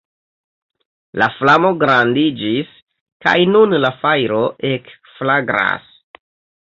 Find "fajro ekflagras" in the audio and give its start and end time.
4.01-5.93